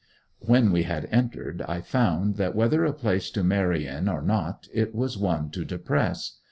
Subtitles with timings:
[0.39, 4.67] When we had entered I found that whether a place to marry in or not,
[4.73, 6.39] it was one to depress.